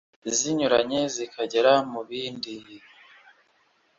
zinyuranye 0.37 1.01
zikagera 1.15 1.73
mu 1.79 1.87
mubiri… 2.07 2.73